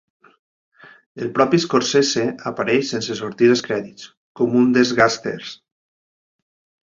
[1.23, 5.53] El propi Scorsese apareix, sense sortir als crèdits, com un dels gàngsters.